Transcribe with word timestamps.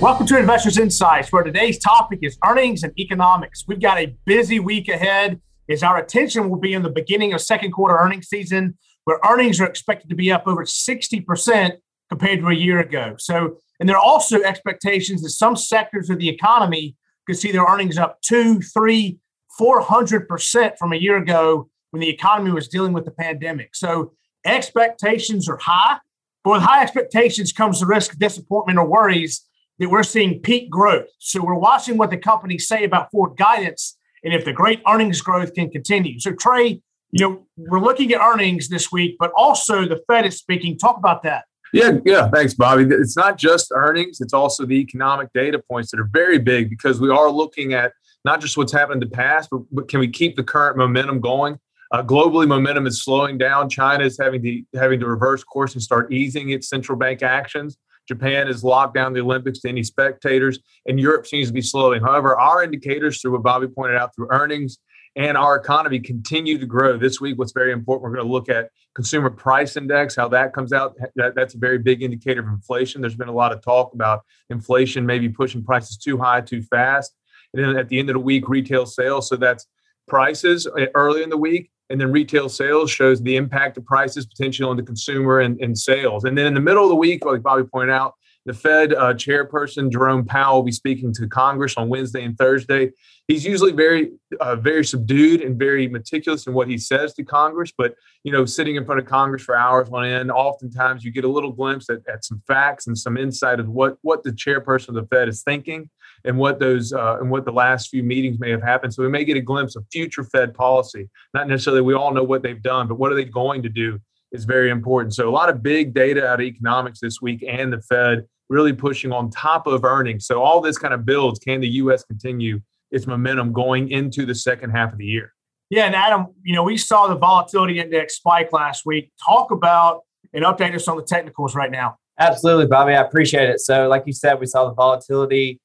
Welcome 0.00 0.26
to 0.26 0.38
Investors 0.38 0.78
Insights, 0.78 1.32
where 1.32 1.42
today's 1.42 1.76
topic 1.76 2.20
is 2.22 2.38
earnings 2.46 2.84
and 2.84 2.96
economics. 2.96 3.64
We've 3.66 3.80
got 3.80 3.98
a 3.98 4.14
busy 4.26 4.60
week 4.60 4.88
ahead 4.88 5.40
as 5.68 5.82
our 5.82 5.98
attention 5.98 6.48
will 6.48 6.60
be 6.60 6.72
in 6.72 6.84
the 6.84 6.88
beginning 6.88 7.32
of 7.32 7.40
second 7.40 7.72
quarter 7.72 7.96
earnings 7.96 8.28
season, 8.28 8.78
where 9.06 9.18
earnings 9.28 9.60
are 9.60 9.66
expected 9.66 10.08
to 10.10 10.14
be 10.14 10.30
up 10.30 10.44
over 10.46 10.64
60% 10.64 11.72
compared 12.10 12.38
to 12.38 12.46
a 12.46 12.54
year 12.54 12.78
ago. 12.78 13.16
So, 13.18 13.56
and 13.80 13.88
there 13.88 13.96
are 13.96 14.02
also 14.02 14.40
expectations 14.40 15.22
that 15.22 15.30
some 15.30 15.56
sectors 15.56 16.10
of 16.10 16.20
the 16.20 16.28
economy 16.28 16.94
could 17.26 17.36
see 17.36 17.50
their 17.50 17.64
earnings 17.64 17.98
up 17.98 18.22
two, 18.22 18.60
three, 18.60 19.18
400% 19.60 20.78
from 20.78 20.92
a 20.92 20.96
year 20.96 21.16
ago 21.16 21.70
when 21.90 22.00
the 22.00 22.08
economy 22.08 22.52
was 22.52 22.68
dealing 22.68 22.92
with 22.92 23.04
the 23.04 23.10
pandemic. 23.10 23.74
So 23.74 24.12
expectations 24.46 25.48
are 25.48 25.58
high, 25.58 25.98
but 26.44 26.52
with 26.52 26.62
high 26.62 26.84
expectations 26.84 27.52
comes 27.52 27.80
the 27.80 27.86
risk 27.86 28.12
of 28.12 28.20
disappointment 28.20 28.78
or 28.78 28.86
worries 28.86 29.47
that 29.78 29.88
we're 29.88 30.02
seeing 30.02 30.40
peak 30.40 30.70
growth. 30.70 31.08
So 31.18 31.44
we're 31.44 31.54
watching 31.54 31.96
what 31.96 32.10
the 32.10 32.16
companies 32.16 32.66
say 32.66 32.84
about 32.84 33.10
forward 33.10 33.36
guidance 33.36 33.96
and 34.24 34.34
if 34.34 34.44
the 34.44 34.52
great 34.52 34.80
earnings 34.86 35.20
growth 35.20 35.54
can 35.54 35.70
continue. 35.70 36.18
So 36.18 36.32
Trey, 36.32 36.82
you 37.10 37.28
know, 37.28 37.46
we're 37.56 37.80
looking 37.80 38.12
at 38.12 38.20
earnings 38.20 38.68
this 38.68 38.92
week, 38.92 39.16
but 39.18 39.30
also 39.36 39.86
the 39.86 40.02
Fed 40.06 40.26
is 40.26 40.36
speaking. 40.36 40.76
Talk 40.76 40.98
about 40.98 41.22
that. 41.22 41.44
Yeah, 41.72 41.98
yeah. 42.04 42.28
Thanks, 42.28 42.54
Bobby. 42.54 42.84
It's 42.90 43.16
not 43.16 43.36
just 43.36 43.70
earnings; 43.74 44.20
it's 44.20 44.32
also 44.32 44.64
the 44.64 44.76
economic 44.76 45.28
data 45.34 45.58
points 45.58 45.90
that 45.90 46.00
are 46.00 46.08
very 46.10 46.38
big 46.38 46.70
because 46.70 47.00
we 47.00 47.10
are 47.10 47.30
looking 47.30 47.74
at 47.74 47.92
not 48.24 48.40
just 48.40 48.56
what's 48.56 48.72
happened 48.72 49.02
in 49.02 49.08
the 49.08 49.14
past, 49.14 49.50
but, 49.50 49.60
but 49.70 49.88
can 49.88 50.00
we 50.00 50.08
keep 50.08 50.36
the 50.36 50.42
current 50.42 50.76
momentum 50.76 51.20
going? 51.20 51.58
Uh, 51.92 52.02
globally, 52.02 52.46
momentum 52.46 52.86
is 52.86 53.02
slowing 53.02 53.38
down. 53.38 53.68
China 53.68 54.04
is 54.04 54.18
having 54.18 54.42
to 54.42 54.62
having 54.74 55.00
to 55.00 55.06
reverse 55.06 55.44
course 55.44 55.74
and 55.74 55.82
start 55.82 56.12
easing 56.12 56.50
its 56.50 56.68
central 56.68 56.98
bank 56.98 57.22
actions. 57.22 57.76
Japan 58.08 58.46
has 58.46 58.64
locked 58.64 58.94
down 58.94 59.12
the 59.12 59.20
Olympics 59.20 59.60
to 59.60 59.68
any 59.68 59.82
spectators, 59.82 60.58
and 60.86 60.98
Europe 60.98 61.26
seems 61.26 61.48
to 61.48 61.52
be 61.52 61.60
slowing. 61.60 62.02
However, 62.02 62.38
our 62.38 62.62
indicators, 62.64 63.20
through 63.20 63.32
what 63.32 63.42
Bobby 63.42 63.68
pointed 63.68 63.96
out, 63.96 64.14
through 64.14 64.28
earnings 64.30 64.78
and 65.14 65.36
our 65.36 65.56
economy, 65.56 66.00
continue 66.00 66.58
to 66.58 66.66
grow. 66.66 66.96
This 66.96 67.20
week, 67.20 67.38
what's 67.38 67.52
very 67.52 67.72
important, 67.72 68.04
we're 68.04 68.16
going 68.16 68.26
to 68.26 68.32
look 68.32 68.48
at 68.48 68.70
consumer 68.94 69.30
price 69.30 69.76
index, 69.76 70.16
how 70.16 70.28
that 70.28 70.52
comes 70.52 70.72
out. 70.72 70.96
That, 71.16 71.34
that's 71.34 71.54
a 71.54 71.58
very 71.58 71.78
big 71.78 72.02
indicator 72.02 72.40
of 72.40 72.48
inflation. 72.48 73.00
There's 73.00 73.16
been 73.16 73.28
a 73.28 73.32
lot 73.32 73.52
of 73.52 73.62
talk 73.62 73.94
about 73.94 74.22
inflation 74.48 75.04
maybe 75.06 75.28
pushing 75.28 75.64
prices 75.64 75.96
too 75.96 76.18
high, 76.18 76.40
too 76.40 76.62
fast. 76.62 77.14
And 77.52 77.64
then 77.64 77.76
at 77.76 77.88
the 77.88 77.98
end 77.98 78.10
of 78.10 78.14
the 78.14 78.20
week, 78.20 78.48
retail 78.48 78.86
sales. 78.86 79.28
So 79.28 79.36
that's 79.36 79.66
prices 80.08 80.66
uh, 80.66 80.86
early 80.94 81.22
in 81.22 81.30
the 81.30 81.36
week 81.36 81.70
and 81.90 82.00
then 82.00 82.12
retail 82.12 82.48
sales 82.48 82.90
shows 82.90 83.20
the 83.22 83.36
impact 83.36 83.76
of 83.76 83.84
prices 83.84 84.26
potentially 84.26 84.68
on 84.68 84.76
the 84.76 84.82
consumer 84.82 85.40
and, 85.40 85.60
and 85.60 85.78
sales. 85.78 86.24
And 86.24 86.36
then 86.36 86.46
in 86.46 86.54
the 86.54 86.60
middle 86.60 86.82
of 86.82 86.90
the 86.90 86.96
week, 86.96 87.24
like 87.24 87.42
Bobby 87.42 87.64
pointed 87.64 87.92
out, 87.92 88.14
the 88.46 88.54
Fed 88.54 88.94
uh, 88.94 89.12
chairperson 89.12 89.92
Jerome 89.92 90.24
Powell 90.24 90.56
will 90.56 90.62
be 90.62 90.72
speaking 90.72 91.12
to 91.14 91.28
Congress 91.28 91.74
on 91.76 91.90
Wednesday 91.90 92.24
and 92.24 92.36
Thursday. 92.38 92.92
He's 93.26 93.44
usually 93.44 93.72
very, 93.72 94.12
uh, 94.40 94.56
very 94.56 94.86
subdued 94.86 95.42
and 95.42 95.58
very 95.58 95.86
meticulous 95.86 96.46
in 96.46 96.54
what 96.54 96.66
he 96.66 96.78
says 96.78 97.12
to 97.14 97.24
Congress. 97.24 97.72
But 97.76 97.94
you 98.24 98.32
know, 98.32 98.46
sitting 98.46 98.76
in 98.76 98.86
front 98.86 99.00
of 99.00 99.06
Congress 99.06 99.42
for 99.42 99.54
hours 99.54 99.90
on 99.92 100.06
end, 100.06 100.30
oftentimes 100.30 101.04
you 101.04 101.10
get 101.10 101.24
a 101.24 101.28
little 101.28 101.52
glimpse 101.52 101.90
at, 101.90 101.98
at 102.10 102.24
some 102.24 102.40
facts 102.46 102.86
and 102.86 102.96
some 102.96 103.18
insight 103.18 103.60
of 103.60 103.68
what 103.68 103.98
what 104.00 104.24
the 104.24 104.30
chairperson 104.30 104.88
of 104.90 104.94
the 104.94 105.06
Fed 105.10 105.28
is 105.28 105.42
thinking 105.42 105.90
and 106.24 106.38
what 106.38 106.58
those 106.58 106.92
uh, 106.92 107.18
and 107.20 107.30
what 107.30 107.44
the 107.44 107.52
last 107.52 107.88
few 107.88 108.02
meetings 108.02 108.38
may 108.38 108.50
have 108.50 108.62
happened. 108.62 108.94
So 108.94 109.02
we 109.02 109.08
may 109.08 109.24
get 109.24 109.36
a 109.36 109.40
glimpse 109.40 109.76
of 109.76 109.84
future 109.92 110.24
Fed 110.24 110.54
policy. 110.54 111.08
Not 111.34 111.48
necessarily 111.48 111.82
we 111.82 111.94
all 111.94 112.12
know 112.12 112.22
what 112.22 112.42
they've 112.42 112.62
done, 112.62 112.88
but 112.88 112.96
what 112.96 113.12
are 113.12 113.14
they 113.14 113.24
going 113.24 113.62
to 113.62 113.68
do 113.68 113.98
is 114.32 114.44
very 114.44 114.70
important. 114.70 115.14
So 115.14 115.28
a 115.28 115.30
lot 115.30 115.48
of 115.48 115.62
big 115.62 115.94
data 115.94 116.26
out 116.26 116.40
of 116.40 116.46
economics 116.46 117.00
this 117.00 117.20
week 117.22 117.44
and 117.46 117.72
the 117.72 117.80
Fed 117.80 118.26
really 118.48 118.72
pushing 118.72 119.12
on 119.12 119.30
top 119.30 119.66
of 119.66 119.84
earnings. 119.84 120.26
So 120.26 120.42
all 120.42 120.60
this 120.60 120.78
kind 120.78 120.94
of 120.94 121.04
builds. 121.04 121.38
Can 121.38 121.60
the 121.60 121.68
U.S. 121.68 122.04
continue 122.04 122.60
its 122.90 123.06
momentum 123.06 123.52
going 123.52 123.90
into 123.90 124.24
the 124.24 124.34
second 124.34 124.70
half 124.70 124.92
of 124.92 124.98
the 124.98 125.04
year? 125.04 125.34
Yeah, 125.70 125.84
and 125.84 125.94
Adam, 125.94 126.28
you 126.42 126.54
know, 126.54 126.62
we 126.62 126.78
saw 126.78 127.08
the 127.08 127.16
volatility 127.16 127.78
index 127.78 128.16
spike 128.16 128.52
last 128.52 128.86
week. 128.86 129.12
Talk 129.22 129.50
about 129.50 130.00
and 130.32 130.44
update 130.44 130.74
us 130.74 130.88
on 130.88 130.96
the 130.96 131.02
technicals 131.02 131.54
right 131.54 131.70
now. 131.70 131.96
Absolutely, 132.18 132.66
Bobby. 132.66 132.94
I 132.94 133.02
appreciate 133.02 133.48
it. 133.50 133.60
So, 133.60 133.86
like 133.86 134.04
you 134.06 134.12
said, 134.12 134.40
we 134.40 134.46
saw 134.46 134.68
the 134.68 134.74
volatility 134.74 135.60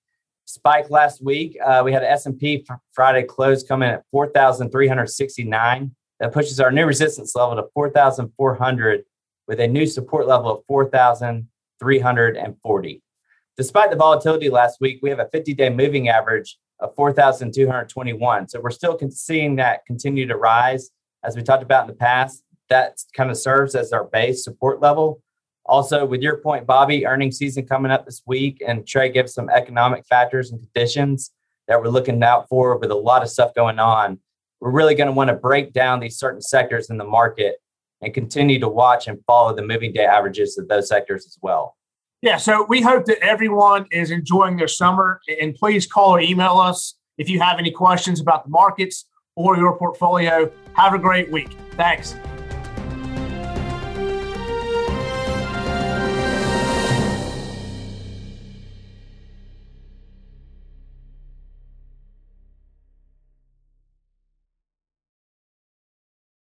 spike 0.45 0.89
last 0.89 1.23
week. 1.23 1.57
Uh, 1.63 1.83
we 1.83 1.93
had 1.93 2.03
S&P 2.03 2.65
Friday 2.91 3.23
close 3.23 3.63
coming 3.63 3.89
at 3.89 4.03
4,369. 4.11 5.95
That 6.19 6.33
pushes 6.33 6.59
our 6.59 6.71
new 6.71 6.85
resistance 6.85 7.35
level 7.35 7.55
to 7.55 7.65
4,400 7.73 9.03
with 9.47 9.59
a 9.59 9.67
new 9.67 9.85
support 9.85 10.25
level 10.27 10.51
of 10.51 10.63
4,340. 10.67 13.03
Despite 13.55 13.91
the 13.91 13.95
volatility 13.95 14.49
last 14.49 14.81
week, 14.81 14.97
we 15.01 15.09
have 15.09 15.19
a 15.19 15.25
50-day 15.25 15.69
moving 15.69 16.09
average 16.09 16.57
of 16.79 16.95
4,221. 16.95 18.47
So 18.47 18.59
we're 18.59 18.71
still 18.71 18.97
seeing 19.09 19.57
that 19.57 19.85
continue 19.85 20.25
to 20.27 20.37
rise. 20.37 20.89
As 21.23 21.35
we 21.35 21.43
talked 21.43 21.61
about 21.63 21.83
in 21.83 21.87
the 21.87 21.95
past, 21.95 22.43
that 22.69 22.97
kind 23.15 23.29
of 23.29 23.37
serves 23.37 23.75
as 23.75 23.93
our 23.93 24.05
base 24.05 24.43
support 24.43 24.81
level. 24.81 25.21
Also, 25.65 26.05
with 26.05 26.21
your 26.21 26.37
point, 26.37 26.65
Bobby, 26.65 27.05
earnings 27.05 27.37
season 27.37 27.65
coming 27.65 27.91
up 27.91 28.05
this 28.05 28.21
week, 28.25 28.61
and 28.65 28.85
Trey 28.85 29.09
gives 29.09 29.33
some 29.33 29.49
economic 29.49 30.05
factors 30.05 30.51
and 30.51 30.59
conditions 30.59 31.31
that 31.67 31.81
we're 31.81 31.89
looking 31.89 32.21
out 32.21 32.49
for 32.49 32.77
with 32.77 32.91
a 32.91 32.95
lot 32.95 33.23
of 33.23 33.29
stuff 33.29 33.53
going 33.53 33.79
on. 33.79 34.19
We're 34.59 34.71
really 34.71 34.95
going 34.95 35.07
to 35.07 35.13
want 35.13 35.29
to 35.29 35.35
break 35.35 35.71
down 35.73 35.99
these 35.99 36.17
certain 36.17 36.41
sectors 36.41 36.89
in 36.89 36.97
the 36.97 37.05
market 37.05 37.55
and 38.01 38.13
continue 38.13 38.59
to 38.59 38.67
watch 38.67 39.07
and 39.07 39.19
follow 39.25 39.55
the 39.55 39.61
moving 39.61 39.93
day 39.93 40.05
averages 40.05 40.57
of 40.57 40.67
those 40.67 40.89
sectors 40.89 41.25
as 41.25 41.37
well. 41.41 41.77
Yeah, 42.21 42.37
so 42.37 42.65
we 42.67 42.81
hope 42.81 43.05
that 43.05 43.19
everyone 43.19 43.85
is 43.91 44.11
enjoying 44.11 44.57
their 44.57 44.67
summer. 44.67 45.19
And 45.41 45.55
please 45.55 45.85
call 45.85 46.15
or 46.15 46.21
email 46.21 46.57
us 46.57 46.95
if 47.17 47.29
you 47.29 47.39
have 47.39 47.59
any 47.59 47.71
questions 47.71 48.21
about 48.21 48.45
the 48.45 48.49
markets 48.49 49.05
or 49.35 49.57
your 49.57 49.77
portfolio. 49.77 50.51
Have 50.73 50.93
a 50.93 50.99
great 50.99 51.31
week. 51.31 51.49
Thanks. 51.71 52.15